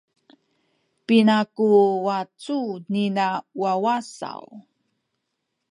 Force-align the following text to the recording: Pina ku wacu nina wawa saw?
Pina 1.05 1.37
ku 1.55 1.67
wacu 2.05 2.59
nina 2.93 3.27
wawa 3.61 3.95
saw? 4.17 4.43